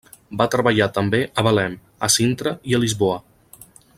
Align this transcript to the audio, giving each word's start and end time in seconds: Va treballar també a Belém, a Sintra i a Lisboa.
Va 0.41 0.45
treballar 0.53 0.87
també 0.95 1.19
a 1.41 1.43
Belém, 1.49 1.77
a 2.09 2.11
Sintra 2.17 2.57
i 2.73 2.77
a 2.79 2.83
Lisboa. 2.87 3.23